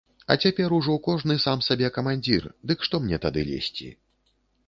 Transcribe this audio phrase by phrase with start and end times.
[0.33, 3.93] А цяпер ужо кожны сам сабе камандзір, дык што мне тады лезці.